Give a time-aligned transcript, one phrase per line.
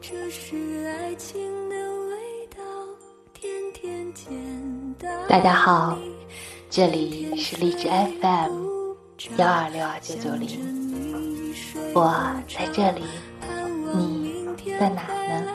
[0.00, 2.62] 这是爱情的味道，
[3.32, 5.98] 天天见到大家好，
[6.68, 8.72] 这里是荔枝 FM
[9.36, 11.54] 幺二六二九九零，
[11.94, 12.12] 我
[12.48, 13.02] 在这里，
[13.94, 14.46] 你
[14.78, 15.46] 在哪呢？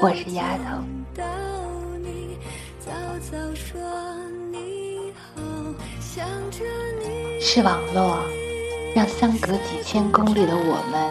[0.00, 0.82] 我是丫头。
[7.42, 8.22] 是网络
[8.94, 11.10] 让相隔几千公里的我们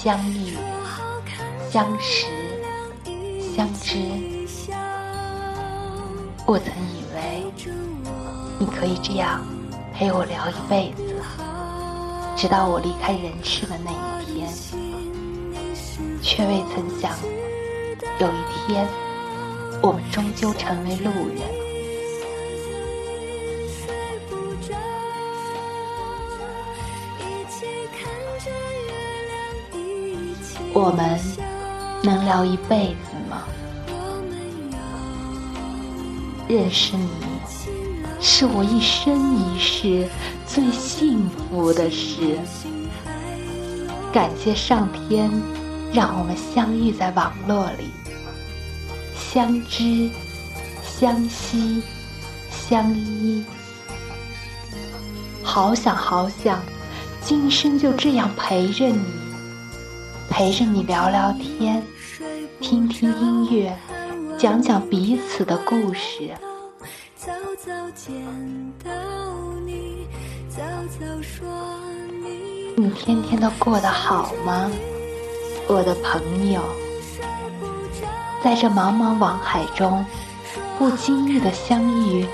[0.00, 0.56] 相遇、
[1.72, 2.26] 相识、
[3.56, 3.98] 相知。
[6.46, 7.44] 我曾以为
[8.60, 9.44] 你可以这样
[9.92, 11.16] 陪我聊一辈子，
[12.36, 14.48] 直到我离开人世的那一天，
[16.22, 17.10] 却未曾想
[18.20, 18.86] 有一天
[19.82, 21.67] 我们终究成为路人。
[30.80, 31.18] 我们
[32.04, 33.42] 能聊一辈子吗？
[36.46, 37.10] 认识你
[38.20, 40.08] 是我一生一世
[40.46, 42.38] 最幸福的事。
[44.12, 45.28] 感谢上天
[45.92, 47.90] 让我们相遇在网络里，
[49.18, 50.08] 相知、
[50.84, 51.82] 相惜、
[52.50, 53.44] 相依。
[55.42, 56.62] 好想好想，
[57.20, 59.27] 今生就这样陪着你。
[60.30, 61.82] 陪着你聊聊天，
[62.60, 63.76] 听听音乐，
[64.38, 66.30] 讲讲彼此的故事。
[72.76, 74.70] 你天天都过得好吗，
[75.66, 76.62] 我的朋友？
[78.44, 80.04] 在这茫茫网海中，
[80.78, 82.24] 不经意的相遇，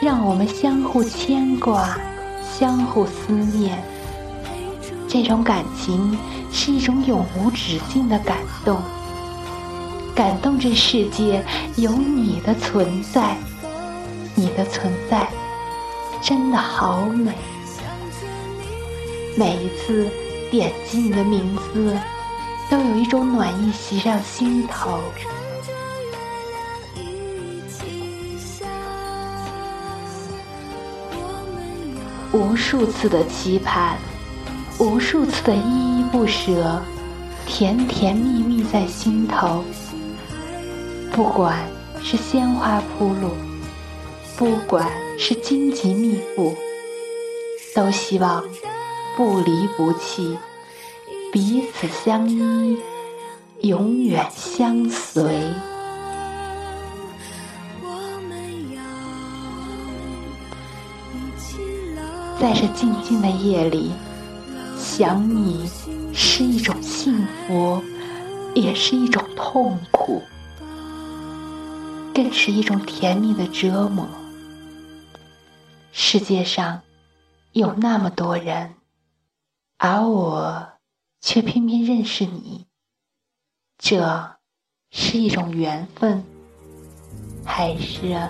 [0.00, 1.96] 让我们相互牵挂，
[2.42, 3.78] 相互思念。
[5.12, 6.18] 这种感情。
[6.54, 8.78] 是一种永无止境的感动，
[10.14, 11.42] 感动这世界
[11.76, 13.38] 有你的存在，
[14.34, 15.26] 你的存在
[16.20, 17.32] 真的好美。
[19.34, 20.06] 每一次
[20.50, 21.98] 点击你的名字，
[22.70, 25.00] 都有一种暖意袭上心头。
[32.30, 33.96] 无数次的期盼。
[34.82, 36.82] 无数次的依依不舍，
[37.46, 39.62] 甜甜蜜蜜在心头。
[41.12, 41.56] 不管
[42.02, 43.30] 是鲜花铺路，
[44.36, 46.52] 不管是荆棘密布，
[47.76, 48.42] 都希望
[49.16, 50.36] 不离不弃，
[51.32, 52.76] 彼此相依，
[53.60, 55.22] 永远相随。
[62.40, 63.92] 在这静静的夜里。
[64.82, 65.70] 想你
[66.12, 67.80] 是一种幸福，
[68.52, 70.20] 也是一种痛苦，
[72.12, 74.04] 更是一种甜蜜的折磨。
[75.92, 76.82] 世界上
[77.52, 78.74] 有那么多人，
[79.78, 80.68] 而我
[81.20, 82.66] 却偏偏认识你，
[83.78, 84.36] 这
[84.90, 86.24] 是一种缘分，
[87.44, 88.28] 还是？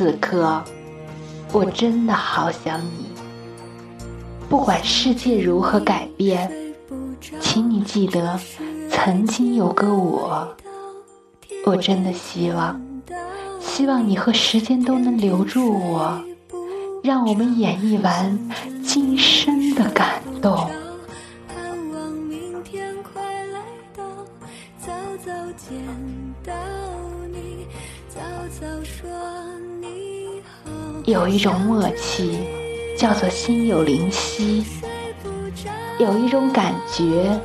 [0.00, 0.64] 此刻，
[1.52, 3.10] 我真的好想你。
[4.48, 6.50] 不管世界如何改变，
[7.38, 8.40] 请你记得，
[8.90, 10.56] 曾经有个我。
[11.66, 12.80] 我真的希望，
[13.60, 16.18] 希望你和时间都能留住我，
[17.02, 18.50] 让我们演绎完
[18.82, 20.66] 今生的感动。
[31.04, 32.38] 有一种默契，
[32.96, 34.62] 叫做心有灵犀；
[35.98, 37.40] 有一种感觉，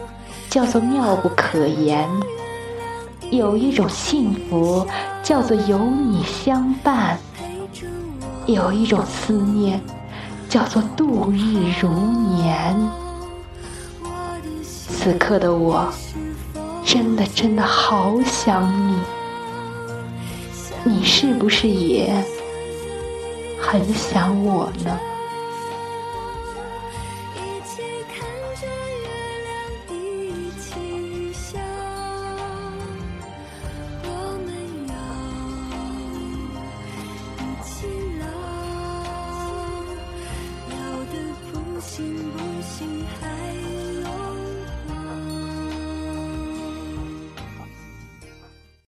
[0.49, 2.05] 叫做妙不可言；
[3.31, 4.85] 有一种幸福，
[5.23, 7.17] 叫做有你相伴；
[8.45, 9.79] 有一种思念，
[10.49, 12.77] 叫做度日如年。
[14.63, 15.87] 此刻的我，
[16.83, 18.97] 真的真的好想你，
[20.83, 22.13] 你是不是也？
[23.77, 25.14] 很想我呢。